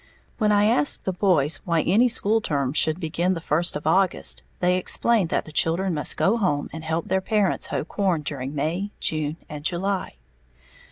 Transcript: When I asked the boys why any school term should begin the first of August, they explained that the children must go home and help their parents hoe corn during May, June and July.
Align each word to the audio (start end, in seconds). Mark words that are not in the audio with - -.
When 0.39 0.51
I 0.51 0.63
asked 0.65 1.05
the 1.05 1.13
boys 1.13 1.57
why 1.63 1.81
any 1.83 2.09
school 2.09 2.41
term 2.41 2.73
should 2.73 2.99
begin 2.99 3.35
the 3.35 3.39
first 3.39 3.75
of 3.75 3.85
August, 3.85 4.41
they 4.59 4.75
explained 4.77 5.29
that 5.29 5.45
the 5.45 5.51
children 5.51 5.93
must 5.93 6.17
go 6.17 6.37
home 6.37 6.69
and 6.73 6.83
help 6.83 7.05
their 7.07 7.21
parents 7.21 7.67
hoe 7.67 7.85
corn 7.85 8.23
during 8.23 8.55
May, 8.55 8.89
June 8.99 9.37
and 9.47 9.63
July. 9.63 10.15